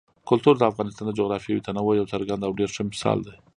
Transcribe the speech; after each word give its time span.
کلتور 0.29 0.55
د 0.57 0.63
افغانستان 0.71 1.05
د 1.07 1.11
جغرافیوي 1.19 1.61
تنوع 1.67 1.93
یو 1.99 2.09
څرګند 2.13 2.41
او 2.47 2.51
ډېر 2.59 2.69
ښه 2.75 2.83
مثال 2.91 3.17
دی. 3.27 3.35